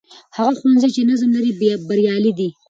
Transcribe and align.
هغه 0.35 0.51
ښوونځی 0.59 0.89
چې 0.95 1.01
نظم 1.09 1.29
لري، 1.35 1.51
بریالی 1.87 2.31
دی. 2.39 2.49